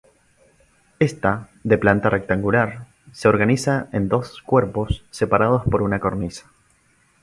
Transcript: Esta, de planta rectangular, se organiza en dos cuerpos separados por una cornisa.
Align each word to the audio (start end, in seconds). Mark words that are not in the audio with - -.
Esta, 0.97 1.49
de 1.63 1.77
planta 1.77 2.09
rectangular, 2.09 2.87
se 3.11 3.27
organiza 3.29 3.87
en 3.93 4.09
dos 4.09 4.41
cuerpos 4.41 5.05
separados 5.11 5.61
por 5.69 5.83
una 5.83 5.99
cornisa. 5.99 6.49